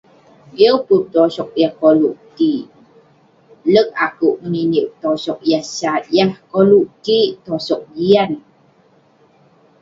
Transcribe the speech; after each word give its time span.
Yeng 0.59 0.79
pun 0.85 1.01
tosog 1.13 1.49
yah 1.61 1.73
koluk 1.81 2.17
kik. 2.37 2.65
Lerk 3.73 3.89
akouk 4.05 4.35
ngeninik 4.41 4.87
tosog 5.03 5.39
yah 5.49 5.65
sat. 5.77 6.01
Yah 6.17 6.31
koluk 6.51 6.87
kik 7.05 7.29
tosog 7.45 7.81
jian. 7.95 8.31